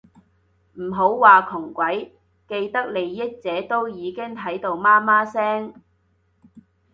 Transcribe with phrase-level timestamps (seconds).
[0.79, 2.15] 唔好話窮鬼，
[2.47, 5.75] 既得利益者都已經喺度媽媽聲